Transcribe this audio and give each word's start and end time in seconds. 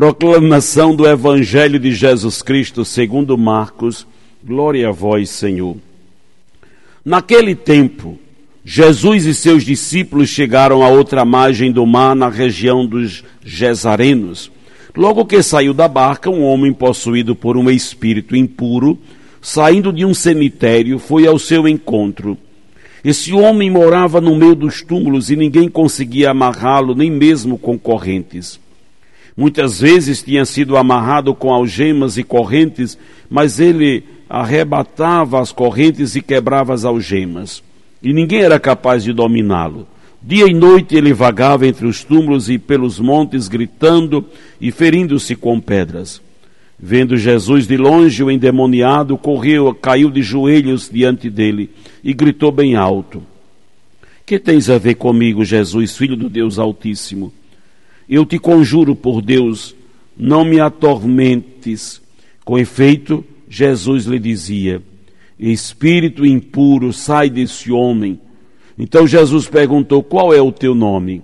Proclamação 0.00 0.96
do 0.96 1.06
Evangelho 1.06 1.78
de 1.78 1.92
Jesus 1.92 2.40
Cristo 2.40 2.86
segundo 2.86 3.36
Marcos. 3.36 4.06
Glória 4.42 4.88
a 4.88 4.90
vós, 4.90 5.28
Senhor. 5.28 5.76
Naquele 7.04 7.54
tempo, 7.54 8.18
Jesus 8.64 9.26
e 9.26 9.34
seus 9.34 9.62
discípulos 9.62 10.30
chegaram 10.30 10.82
à 10.82 10.88
outra 10.88 11.22
margem 11.22 11.70
do 11.70 11.84
mar, 11.84 12.16
na 12.16 12.30
região 12.30 12.86
dos 12.86 13.22
Gesarenos. 13.44 14.50
Logo 14.96 15.26
que 15.26 15.42
saiu 15.42 15.74
da 15.74 15.86
barca, 15.86 16.30
um 16.30 16.42
homem 16.44 16.72
possuído 16.72 17.36
por 17.36 17.58
um 17.58 17.68
espírito 17.68 18.34
impuro, 18.34 18.98
saindo 19.42 19.92
de 19.92 20.06
um 20.06 20.14
cemitério, 20.14 20.98
foi 20.98 21.26
ao 21.26 21.38
seu 21.38 21.68
encontro 21.68 22.38
esse 23.02 23.32
homem 23.32 23.70
morava 23.70 24.20
no 24.20 24.34
meio 24.36 24.54
dos 24.54 24.82
túmulos 24.82 25.30
e 25.30 25.36
ninguém 25.36 25.70
conseguia 25.70 26.32
amarrá-lo, 26.32 26.94
nem 26.94 27.10
mesmo 27.10 27.56
com 27.56 27.78
correntes. 27.78 28.60
Muitas 29.40 29.80
vezes 29.80 30.22
tinha 30.22 30.44
sido 30.44 30.76
amarrado 30.76 31.34
com 31.34 31.50
algemas 31.50 32.18
e 32.18 32.22
correntes, 32.22 32.98
mas 33.30 33.58
ele 33.58 34.04
arrebatava 34.28 35.40
as 35.40 35.50
correntes 35.50 36.14
e 36.14 36.20
quebrava 36.20 36.74
as 36.74 36.84
algemas. 36.84 37.62
E 38.02 38.12
ninguém 38.12 38.42
era 38.42 38.60
capaz 38.60 39.02
de 39.02 39.14
dominá-lo. 39.14 39.88
Dia 40.22 40.46
e 40.46 40.52
noite 40.52 40.94
ele 40.94 41.14
vagava 41.14 41.66
entre 41.66 41.86
os 41.86 42.04
túmulos 42.04 42.50
e 42.50 42.58
pelos 42.58 43.00
montes, 43.00 43.48
gritando 43.48 44.26
e 44.60 44.70
ferindo-se 44.70 45.34
com 45.34 45.58
pedras. 45.58 46.20
Vendo 46.78 47.16
Jesus 47.16 47.66
de 47.66 47.78
longe, 47.78 48.22
o 48.22 48.30
endemoniado 48.30 49.16
correu, 49.16 49.74
caiu 49.74 50.10
de 50.10 50.20
joelhos 50.20 50.90
diante 50.92 51.30
dele 51.30 51.70
e 52.04 52.12
gritou 52.12 52.52
bem 52.52 52.76
alto: 52.76 53.22
Que 54.26 54.38
tens 54.38 54.68
a 54.68 54.76
ver 54.76 54.96
comigo, 54.96 55.46
Jesus, 55.46 55.96
filho 55.96 56.14
do 56.14 56.28
Deus 56.28 56.58
Altíssimo? 56.58 57.32
Eu 58.10 58.26
te 58.26 58.40
conjuro 58.40 58.96
por 58.96 59.22
Deus, 59.22 59.76
não 60.16 60.44
me 60.44 60.58
atormentes. 60.58 62.02
Com 62.44 62.58
efeito, 62.58 63.24
Jesus 63.48 64.04
lhe 64.06 64.18
dizia: 64.18 64.82
Espírito 65.38 66.26
impuro, 66.26 66.92
sai 66.92 67.30
desse 67.30 67.70
homem. 67.70 68.18
Então 68.76 69.06
Jesus 69.06 69.46
perguntou: 69.46 70.02
Qual 70.02 70.34
é 70.34 70.42
o 70.42 70.50
teu 70.50 70.74
nome? 70.74 71.22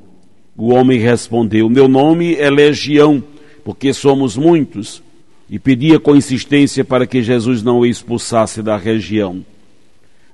O 0.56 0.73
homem 0.73 1.01
respondeu: 1.01 1.69
Meu 1.69 1.89
nome 1.89 2.37
é 2.37 2.48
Legião, 2.48 3.21
porque 3.65 3.93
somos 3.93 4.37
muitos 4.37 5.03
e 5.50 5.59
pedia 5.59 5.98
com 5.98 6.15
insistência 6.15 6.84
para 6.84 7.05
que 7.05 7.21
Jesus 7.21 7.65
não 7.65 7.81
o 7.81 7.87
expulsasse 7.87 8.62
da 8.62 8.77
região. 8.77 9.45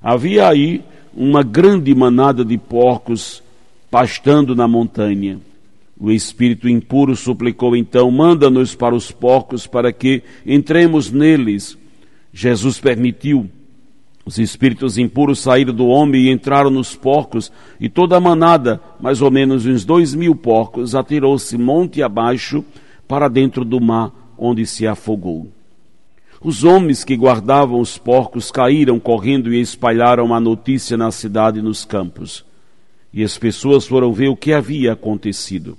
Havia 0.01 0.47
aí 0.47 0.83
uma 1.15 1.41
grande 1.41 1.95
manada 1.95 2.45
de 2.45 2.59
porcos 2.59 3.41
pastando 3.89 4.55
na 4.55 4.67
montanha. 4.67 5.39
O 6.03 6.11
espírito 6.11 6.67
impuro 6.67 7.15
suplicou 7.15 7.77
então: 7.77 8.11
Manda-nos 8.11 8.75
para 8.75 8.93
os 8.93 9.09
porcos 9.09 9.65
para 9.65 9.93
que 9.93 10.21
entremos 10.45 11.09
neles. 11.09 11.77
Jesus 12.33 12.77
permitiu. 12.77 13.49
Os 14.25 14.37
espíritos 14.37 14.97
impuros 14.97 15.39
saíram 15.39 15.73
do 15.73 15.87
homem 15.87 16.23
e 16.23 16.29
entraram 16.29 16.69
nos 16.69 16.93
porcos, 16.93 17.49
e 17.79 17.87
toda 17.87 18.17
a 18.17 18.19
manada, 18.19 18.81
mais 18.99 19.21
ou 19.21 19.31
menos 19.31 19.65
uns 19.65 19.85
dois 19.85 20.13
mil 20.13 20.35
porcos, 20.35 20.93
atirou-se 20.93 21.57
monte 21.57 22.03
abaixo 22.03 22.65
para 23.07 23.29
dentro 23.29 23.63
do 23.63 23.79
mar 23.79 24.11
onde 24.37 24.65
se 24.65 24.85
afogou. 24.85 25.47
Os 26.41 26.65
homens 26.65 27.05
que 27.05 27.15
guardavam 27.15 27.79
os 27.79 27.97
porcos 27.97 28.51
caíram 28.51 28.99
correndo 28.99 29.53
e 29.53 29.61
espalharam 29.61 30.33
a 30.33 30.39
notícia 30.41 30.97
na 30.97 31.11
cidade 31.11 31.59
e 31.59 31.61
nos 31.61 31.85
campos. 31.85 32.43
E 33.13 33.23
as 33.23 33.37
pessoas 33.37 33.87
foram 33.87 34.11
ver 34.11 34.27
o 34.27 34.35
que 34.35 34.51
havia 34.51 34.91
acontecido. 34.91 35.77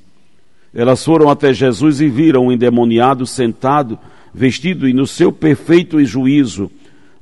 Elas 0.74 1.04
foram 1.04 1.28
até 1.28 1.52
Jesus 1.52 2.00
e 2.00 2.08
viram 2.08 2.46
o 2.46 2.52
endemoniado 2.52 3.24
sentado, 3.26 3.98
vestido 4.34 4.88
e 4.88 4.92
no 4.92 5.06
seu 5.06 5.30
perfeito 5.30 6.04
juízo, 6.04 6.70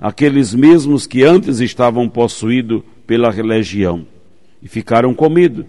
aqueles 0.01 0.55
mesmos 0.55 1.07
que 1.07 1.23
antes 1.23 1.61
estavam 1.61 2.09
possuídos 2.09 2.83
pela 3.07 3.31
religião. 3.31 4.07
E 4.63 4.69
ficaram 4.69 5.13
com 5.13 5.29
medo. 5.29 5.67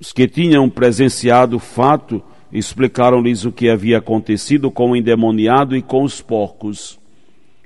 Os 0.00 0.12
que 0.12 0.26
tinham 0.26 0.70
presenciado 0.70 1.56
o 1.56 1.60
fato 1.60 2.22
explicaram-lhes 2.52 3.44
o 3.44 3.52
que 3.52 3.68
havia 3.68 3.98
acontecido 3.98 4.70
com 4.70 4.92
o 4.92 4.96
endemoniado 4.96 5.76
e 5.76 5.82
com 5.82 6.02
os 6.02 6.22
porcos. 6.22 6.98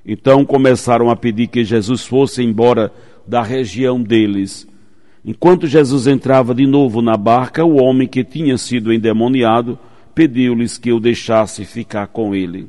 Então 0.04 0.44
começaram 0.44 1.08
a 1.08 1.14
pedir 1.14 1.46
que 1.46 1.62
Jesus 1.62 2.04
fosse 2.04 2.42
embora 2.42 2.92
da 3.26 3.42
região 3.42 4.02
deles. 4.02 4.66
Enquanto 5.24 5.68
Jesus 5.68 6.06
entrava 6.06 6.54
de 6.54 6.66
novo 6.66 7.00
na 7.00 7.16
barca, 7.16 7.64
o 7.64 7.80
homem 7.80 8.08
que 8.08 8.24
tinha 8.24 8.58
sido 8.58 8.92
endemoniado 8.92 9.78
pediu-lhes 10.14 10.76
que 10.76 10.92
o 10.92 10.98
deixasse 10.98 11.64
ficar 11.64 12.08
com 12.08 12.34
ele. 12.34 12.66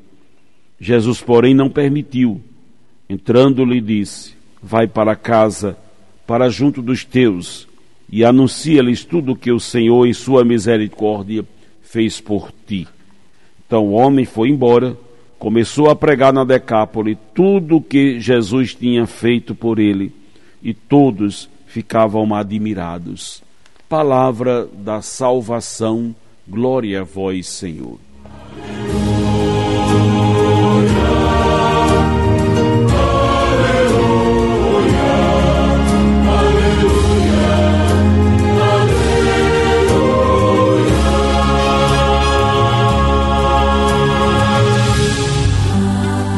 Jesus, 0.80 1.22
porém, 1.22 1.54
não 1.54 1.70
permitiu. 1.70 2.42
Entrando, 3.10 3.66
lhe 3.66 3.82
disse: 3.82 4.36
Vai 4.62 4.88
para 4.88 5.16
casa, 5.16 5.78
para 6.28 6.50
junto 6.50 6.82
dos 6.82 7.04
teus, 7.04 7.68
e 8.10 8.24
anuncia-lhes 8.24 9.04
tudo 9.04 9.32
o 9.32 9.36
que 9.36 9.52
o 9.52 9.60
Senhor, 9.60 10.06
em 10.06 10.14
sua 10.14 10.46
misericórdia, 10.46 11.44
fez 11.82 12.22
por 12.22 12.52
ti. 12.68 12.88
Então 13.66 13.88
o 13.88 13.92
homem 13.94 14.26
foi 14.26 14.50
embora, 14.50 14.96
começou 15.40 15.90
a 15.90 15.96
pregar 15.96 16.32
na 16.32 16.44
Decápole 16.44 17.18
tudo 17.34 17.78
o 17.78 17.82
que 17.82 18.20
Jesus 18.20 18.76
tinha 18.76 19.08
feito 19.08 19.56
por 19.56 19.80
ele, 19.80 20.12
e 20.62 20.74
todos 20.74 21.50
ficavam 21.74 22.36
admirados. 22.36 23.44
Palavra 23.90 24.68
da 24.72 25.02
salvação, 25.02 26.16
glória 26.48 27.02
a 27.02 27.04
vós, 27.04 27.50
Senhor. 27.50 27.98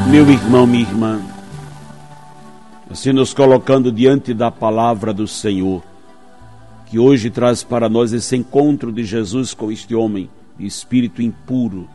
Meu 0.10 0.32
irmão, 0.32 0.66
minha 0.66 0.84
irmã, 0.84 1.35
assim 3.06 3.14
nos 3.14 3.36
colocando 3.36 3.92
diante 3.92 4.34
da 4.34 4.50
palavra 4.50 5.14
do 5.14 5.28
Senhor, 5.28 5.84
que 6.88 6.98
hoje 6.98 7.30
traz 7.30 7.62
para 7.62 7.88
nós 7.88 8.12
esse 8.14 8.36
encontro 8.36 8.92
de 8.92 9.04
Jesus 9.04 9.54
com 9.54 9.72
este 9.72 9.94
homem, 9.94 10.28
espírito 10.60 11.22
impuro. 11.22 11.88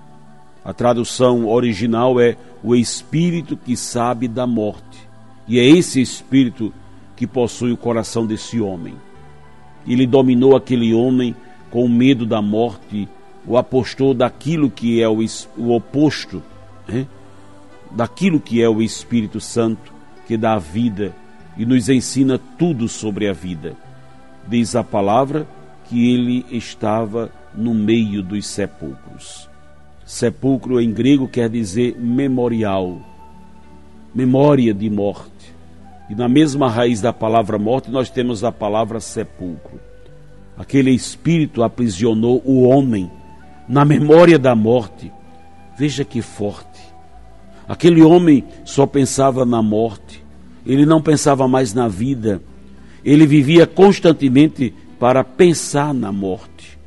A 0.65 0.72
tradução 0.72 1.48
original 1.48 2.21
é 2.21 2.37
o 2.62 2.76
espírito 2.76 3.56
que 3.56 3.76
sabe 3.76 4.28
da 4.28 4.47
morte. 4.47 5.09
E 5.48 5.59
é 5.59 5.65
esse 5.65 6.00
espírito 6.00 6.72
que 7.16 7.27
possui 7.27 7.72
o 7.72 7.77
coração 7.77 8.25
desse 8.25 8.60
homem. 8.60 8.94
Ele 9.88 10.06
dominou 10.06 10.56
aquele 10.56 10.94
homem 10.94 11.34
com 11.72 11.88
medo 11.88 12.25
da 12.25 12.41
morte, 12.41 13.09
o 13.44 13.56
apostou 13.56 14.15
daquilo 14.15 14.71
que 14.71 15.03
é 15.03 15.09
o, 15.09 15.19
o 15.56 15.75
oposto. 15.75 16.41
Né? 16.87 17.04
daquilo 17.91 18.38
que 18.38 18.62
é 18.62 18.69
o 18.69 18.81
Espírito 18.81 19.41
Santo, 19.41 19.92
que 20.31 20.37
dá 20.37 20.57
vida 20.59 21.13
e 21.57 21.66
nos 21.66 21.89
ensina 21.89 22.39
tudo 22.57 22.87
sobre 22.87 23.27
a 23.27 23.33
vida. 23.33 23.75
Diz 24.47 24.77
a 24.77 24.84
palavra 24.84 25.45
que 25.87 26.15
ele 26.15 26.47
estava 26.53 27.33
no 27.53 27.75
meio 27.75 28.22
dos 28.22 28.47
sepulcros. 28.47 29.51
Sepulcro 30.07 30.81
em 30.81 30.93
grego 30.93 31.27
quer 31.27 31.51
dizer 31.51 31.97
memorial, 31.99 33.01
memória 34.15 34.72
de 34.72 34.89
morte. 34.89 35.53
E 36.09 36.15
na 36.15 36.28
mesma 36.28 36.71
raiz 36.71 37.01
da 37.01 37.13
palavra 37.13 37.59
morte 37.59 37.91
nós 37.91 38.09
temos 38.09 38.45
a 38.45 38.53
palavra 38.53 39.01
sepulcro. 39.01 39.81
Aquele 40.57 40.93
espírito 40.93 41.65
aprisionou 41.65 42.41
o 42.45 42.63
homem 42.63 43.10
na 43.69 43.84
memória 43.84 44.39
da 44.39 44.54
morte. 44.54 45.10
Veja 45.77 46.04
que 46.04 46.22
forte. 46.22 46.71
Aquele 47.66 48.01
homem 48.01 48.45
só 48.65 48.87
pensava 48.87 49.45
na 49.45 49.63
morte, 49.63 50.21
ele 50.65 50.84
não 50.84 51.01
pensava 51.01 51.48
mais 51.48 51.72
na 51.74 51.89
vida, 51.89 52.42
ele 53.04 53.27
vivia 53.27 53.66
constantemente 53.66 54.74
para 54.98 55.24
pensar 55.24 55.95
na 55.95 56.12
morte. 56.12 56.78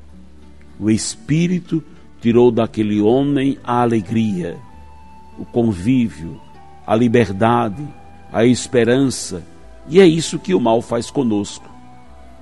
O 0.80 0.90
Espírito 0.90 1.84
tirou 2.22 2.52
daquele 2.52 3.02
homem 3.02 3.58
a 3.64 3.82
alegria, 3.82 4.58
o 5.38 5.46
convívio, 5.46 6.40
a 6.86 6.96
liberdade, 6.96 7.84
a 8.32 8.46
esperança, 8.46 9.44
e 9.88 10.00
é 10.00 10.06
isso 10.06 10.40
que 10.40 10.54
o 10.54 10.60
mal 10.60 10.82
faz 10.82 11.10
conosco. 11.10 11.70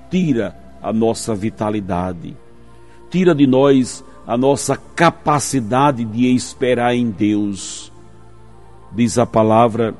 Tira 0.10 0.56
a 0.82 0.92
nossa 0.92 1.34
vitalidade, 1.34 2.36
tira 3.10 3.34
de 3.34 3.48
nós 3.48 4.04
a 4.26 4.38
nossa 4.38 4.78
capacidade 4.78 6.06
de 6.06 6.34
esperar 6.34 6.96
em 6.96 7.10
Deus. 7.10 7.92
Diz 8.92 9.18
a 9.18 9.26
palavra 9.26 9.96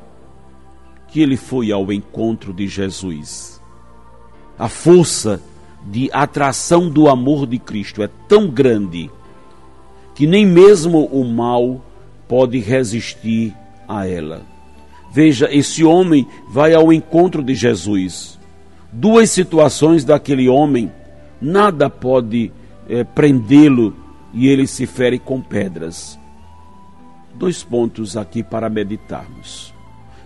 que 1.12 1.22
ele 1.22 1.36
foi 1.36 1.72
ao 1.72 1.92
encontro 1.92 2.54
de 2.54 2.68
Jesus. 2.68 3.62
A 4.58 4.70
força 4.70 5.42
de 5.86 6.10
atração 6.14 6.90
do 6.90 7.10
amor 7.10 7.46
de 7.46 7.60
Cristo 7.60 8.02
é 8.02 8.10
tão 8.28 8.48
grande 8.48 9.12
que 10.16 10.26
nem 10.26 10.46
mesmo 10.46 11.06
o 11.06 11.26
mal 11.26 11.84
pode 12.28 12.60
resistir 12.60 13.54
a 13.88 14.08
ela. 14.08 14.44
Veja, 15.12 15.50
esse 15.52 15.84
homem 15.84 16.26
vai 16.50 16.74
ao 16.74 16.94
encontro 16.94 17.44
de 17.44 17.54
Jesus. 17.54 18.40
Duas 18.92 19.30
situações 19.30 20.06
daquele 20.06 20.48
homem, 20.48 20.92
nada 21.42 21.90
pode 21.90 22.52
é, 22.88 23.04
prendê-lo 23.04 23.96
e 24.34 24.48
ele 24.48 24.66
se 24.66 24.86
fere 24.86 25.20
com 25.20 25.42
pedras. 25.42 26.18
Dois 27.36 27.64
pontos 27.64 28.16
aqui 28.16 28.44
para 28.44 28.70
meditarmos. 28.70 29.74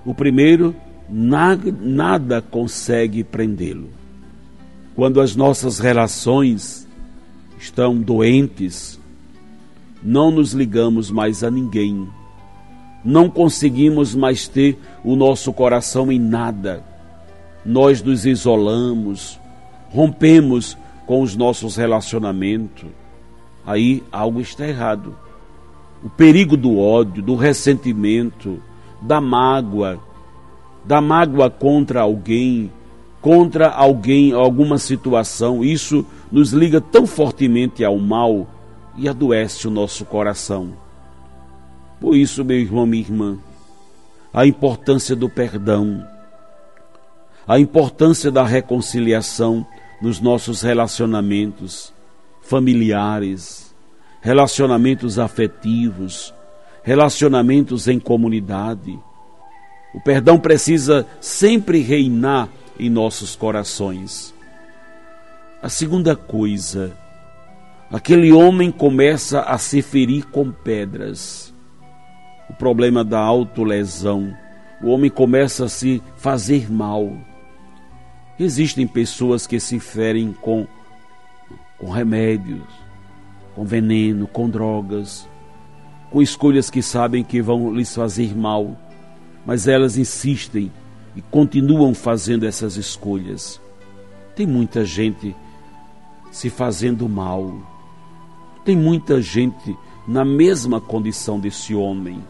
O 0.05 0.13
primeiro, 0.13 0.75
nada, 1.09 1.73
nada 1.81 2.41
consegue 2.41 3.23
prendê-lo. 3.23 3.89
Quando 4.95 5.19
as 5.19 5.35
nossas 5.35 5.79
relações 5.79 6.87
estão 7.57 7.97
doentes, 7.97 8.99
não 10.03 10.29
nos 10.29 10.53
ligamos 10.53 11.09
mais 11.09 11.43
a 11.43 11.49
ninguém, 11.49 12.07
não 13.03 13.29
conseguimos 13.29 14.15
mais 14.15 14.47
ter 14.47 14.77
o 15.03 15.15
nosso 15.15 15.51
coração 15.51 16.11
em 16.11 16.19
nada. 16.19 16.83
Nós 17.65 18.01
nos 18.01 18.25
isolamos, 18.25 19.39
rompemos 19.89 20.77
com 21.05 21.21
os 21.21 21.35
nossos 21.35 21.75
relacionamentos. 21.75 22.89
Aí 23.65 24.03
algo 24.11 24.39
está 24.39 24.67
errado. 24.67 25.15
O 26.03 26.09
perigo 26.09 26.55
do 26.55 26.77
ódio, 26.77 27.23
do 27.23 27.35
ressentimento, 27.35 28.61
da 29.01 29.19
mágoa, 29.21 29.99
da 30.83 31.01
mágoa 31.01 31.49
contra 31.49 32.01
alguém, 32.01 32.71
contra 33.21 33.69
alguém, 33.69 34.33
alguma 34.33 34.77
situação, 34.77 35.63
isso 35.63 36.05
nos 36.31 36.51
liga 36.51 36.79
tão 36.79 37.07
fortemente 37.07 37.83
ao 37.83 37.97
mal 37.97 38.47
e 38.95 39.09
adoece 39.09 39.67
o 39.67 39.71
nosso 39.71 40.05
coração. 40.05 40.73
Por 41.99 42.15
isso, 42.15 42.45
meu 42.45 42.59
irmão, 42.59 42.85
minha 42.85 43.01
irmã, 43.01 43.37
a 44.33 44.45
importância 44.45 45.15
do 45.15 45.29
perdão, 45.29 46.05
a 47.47 47.59
importância 47.59 48.31
da 48.31 48.43
reconciliação 48.43 49.65
nos 50.01 50.19
nossos 50.19 50.61
relacionamentos 50.61 51.93
familiares, 52.41 53.73
relacionamentos 54.21 55.17
afetivos, 55.17 56.33
relacionamentos 56.85 57.87
em 57.87 57.99
comunidade. 57.99 58.97
O 59.93 59.99
perdão 59.99 60.39
precisa 60.39 61.05
sempre 61.19 61.79
reinar 61.81 62.47
em 62.79 62.91
nossos 62.91 63.35
corações. 63.35 64.33
A 65.63 65.67
segunda 65.67 66.15
coisa, 66.15 66.95
aquele 67.91 68.31
homem 68.31 68.69
começa 68.69 69.41
a 69.41 69.57
se 69.57 69.81
ferir 69.81 70.27
com 70.27 70.51
pedras. 70.51 71.51
O 72.47 72.53
problema 72.53 73.03
da 73.03 73.19
autolesão. 73.19 74.31
O 74.83 74.89
homem 74.89 75.09
começa 75.09 75.65
a 75.65 75.69
se 75.69 76.03
fazer 76.15 76.71
mal. 76.71 77.11
Existem 78.39 78.85
pessoas 78.85 79.47
que 79.47 79.59
se 79.59 79.79
ferem 79.79 80.33
com, 80.33 80.67
com 81.79 81.89
remédios, 81.89 82.61
com 83.55 83.65
veneno, 83.65 84.27
com 84.27 84.47
drogas, 84.47 85.27
com 86.15 86.21
escolhas 86.21 86.69
que 86.69 86.81
sabem 86.81 87.25
que 87.25 87.41
vão 87.41 87.73
lhes 87.73 87.93
fazer 87.93 88.33
mal, 88.33 88.79
mas 89.45 89.67
elas 89.67 89.97
insistem 89.97 90.71
e 91.13 91.21
continuam 91.21 91.93
fazendo 91.93 92.45
essas 92.45 92.77
escolhas. 92.77 93.59
Tem 94.33 94.47
muita 94.47 94.85
gente 94.85 95.35
se 96.31 96.49
fazendo 96.49 97.09
mal. 97.09 97.53
Tem 98.63 98.77
muita 98.77 99.21
gente 99.21 99.77
na 100.07 100.23
mesma 100.23 100.79
condição 100.79 101.37
desse 101.37 101.75
homem, 101.75 102.23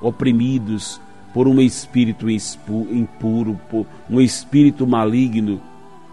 oprimidos 0.00 1.00
por 1.32 1.48
um 1.48 1.60
espírito 1.60 2.30
impuro, 2.30 3.58
por 3.68 3.86
um 4.08 4.20
espírito 4.20 4.86
maligno 4.86 5.60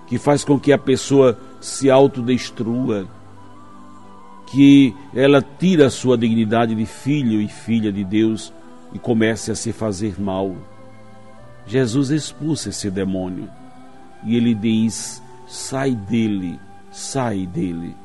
que 0.07 0.17
faz 0.17 0.43
com 0.43 0.59
que 0.59 0.73
a 0.73 0.79
pessoa 0.79 1.39
se 1.59 1.91
autodestrua, 1.91 3.07
que 4.51 4.93
ela 5.15 5.41
tira 5.41 5.87
a 5.87 5.89
sua 5.89 6.17
dignidade 6.17 6.75
de 6.75 6.85
filho 6.85 7.41
e 7.41 7.47
filha 7.47 7.91
de 7.91 8.03
Deus 8.03 8.51
e 8.93 8.99
comece 8.99 9.49
a 9.49 9.55
se 9.55 9.71
fazer 9.71 10.19
mal. 10.19 10.53
Jesus 11.65 12.09
expulsa 12.09 12.69
esse 12.69 12.91
demônio 12.91 13.47
e 14.25 14.35
ele 14.35 14.53
diz: 14.53 15.23
sai 15.47 15.95
dele, 15.95 16.59
sai 16.91 17.47
dele, 17.47 17.95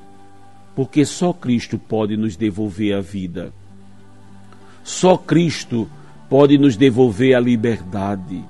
porque 0.74 1.04
só 1.04 1.32
Cristo 1.32 1.78
pode 1.78 2.16
nos 2.16 2.36
devolver 2.36 2.96
a 2.96 3.00
vida. 3.00 3.52
Só 4.84 5.16
Cristo 5.16 5.90
pode 6.30 6.56
nos 6.56 6.76
devolver 6.76 7.34
a 7.34 7.40
liberdade. 7.40 8.44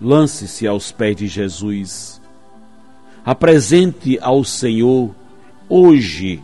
Lance-se 0.00 0.66
aos 0.66 0.90
pés 0.90 1.14
de 1.14 1.28
Jesus. 1.28 2.20
Apresente 3.24 4.18
ao 4.20 4.42
Senhor 4.42 5.14
hoje 5.68 6.42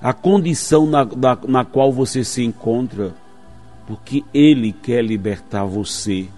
a 0.00 0.12
condição 0.12 0.86
na, 0.86 1.04
na, 1.04 1.38
na 1.46 1.64
qual 1.64 1.92
você 1.92 2.24
se 2.24 2.42
encontra, 2.42 3.14
porque 3.86 4.24
Ele 4.32 4.72
quer 4.72 5.04
libertar 5.04 5.64
você 5.64 6.28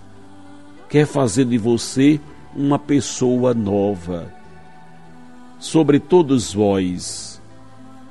quer 0.92 1.06
fazer 1.06 1.46
de 1.46 1.56
você 1.56 2.20
uma 2.54 2.78
pessoa 2.78 3.54
nova. 3.54 4.30
Sobre 5.58 5.98
todos 5.98 6.52
vós, 6.52 7.40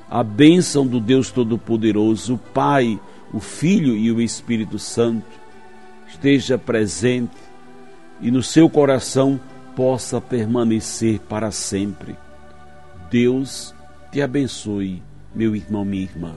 a 0.09 0.23
bênção 0.23 0.87
do 0.87 0.99
Deus 0.99 1.29
Todo-Poderoso, 1.29 2.33
o 2.33 2.37
Pai, 2.39 2.99
o 3.31 3.39
Filho 3.39 3.95
e 3.95 4.11
o 4.11 4.19
Espírito 4.19 4.79
Santo, 4.79 5.27
esteja 6.07 6.57
presente 6.57 7.37
e 8.19 8.31
no 8.31 8.41
seu 8.41 8.67
coração 8.67 9.39
possa 9.75 10.19
permanecer 10.19 11.19
para 11.19 11.51
sempre. 11.51 12.15
Deus 13.11 13.75
te 14.11 14.23
abençoe, 14.23 15.03
meu 15.33 15.55
irmão, 15.55 15.85
minha 15.85 16.03
irmã. 16.03 16.35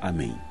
Amém. 0.00 0.45